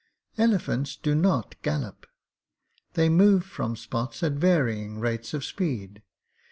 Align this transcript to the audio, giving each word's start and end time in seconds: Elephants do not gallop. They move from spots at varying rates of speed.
Elephants 0.35 0.95
do 0.95 1.13
not 1.13 1.61
gallop. 1.61 2.07
They 2.93 3.07
move 3.07 3.43
from 3.45 3.75
spots 3.75 4.23
at 4.23 4.31
varying 4.31 4.99
rates 4.99 5.31
of 5.31 5.45
speed. 5.45 6.01